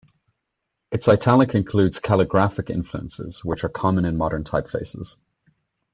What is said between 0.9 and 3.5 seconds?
Its italic includes calligraphic influences,